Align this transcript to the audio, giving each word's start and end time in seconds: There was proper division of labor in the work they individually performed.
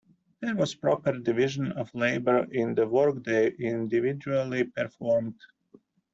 There 0.39 0.55
was 0.55 0.73
proper 0.73 1.11
division 1.19 1.73
of 1.73 1.93
labor 1.93 2.47
in 2.51 2.73
the 2.73 2.87
work 2.87 3.23
they 3.23 3.51
individually 3.51 4.63
performed. 4.63 5.39